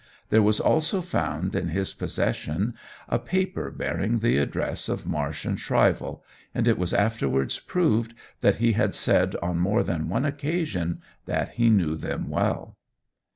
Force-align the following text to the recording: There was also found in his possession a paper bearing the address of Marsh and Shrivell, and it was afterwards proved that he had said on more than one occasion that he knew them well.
There 0.29 0.41
was 0.41 0.59
also 0.59 0.99
found 1.03 1.55
in 1.55 1.67
his 1.67 1.93
possession 1.93 2.73
a 3.07 3.19
paper 3.19 3.69
bearing 3.69 4.17
the 4.17 4.35
address 4.39 4.89
of 4.89 5.05
Marsh 5.05 5.45
and 5.45 5.59
Shrivell, 5.59 6.23
and 6.55 6.67
it 6.67 6.79
was 6.79 6.91
afterwards 6.91 7.59
proved 7.59 8.15
that 8.39 8.55
he 8.55 8.71
had 8.71 8.95
said 8.95 9.35
on 9.43 9.59
more 9.59 9.83
than 9.83 10.09
one 10.09 10.25
occasion 10.25 11.03
that 11.27 11.49
he 11.49 11.69
knew 11.69 11.95
them 11.95 12.29
well. 12.29 12.77